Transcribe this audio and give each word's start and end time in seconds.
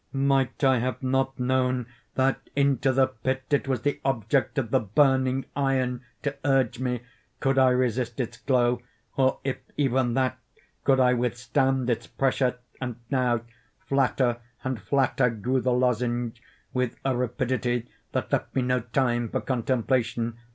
might 0.13 0.63
I 0.63 0.79
have 0.79 1.03
not 1.03 1.39
known 1.39 1.85
that 2.15 2.49
into 2.55 2.91
the 2.91 3.05
pit 3.05 3.43
it 3.51 3.67
was 3.67 3.83
the 3.83 4.01
object 4.03 4.57
of 4.57 4.71
the 4.71 4.79
burning 4.79 5.45
iron 5.55 6.01
to 6.23 6.35
urge 6.43 6.79
me? 6.79 7.01
Could 7.39 7.59
I 7.59 7.69
resist 7.69 8.19
its 8.19 8.37
glow? 8.37 8.81
or, 9.15 9.37
if 9.43 9.57
even 9.77 10.15
that, 10.15 10.39
could 10.85 10.99
I 10.99 11.13
withstand 11.13 11.87
its 11.87 12.07
pressure? 12.07 12.57
And 12.81 12.95
now, 13.11 13.41
flatter 13.87 14.37
and 14.63 14.81
flatter 14.81 15.29
grew 15.29 15.61
the 15.61 15.71
lozenge, 15.71 16.41
with 16.73 16.95
a 17.05 17.15
rapidity 17.15 17.87
that 18.11 18.31
left 18.31 18.55
me 18.55 18.63
no 18.63 18.79
time 18.79 19.29
for 19.29 19.39
contemplation. 19.39 20.35